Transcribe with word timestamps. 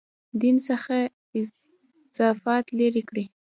دین 0.41 0.55
څخه 0.67 0.95
اضافات 1.39 2.65
لرې 2.79 3.03
کړي. 3.09 3.25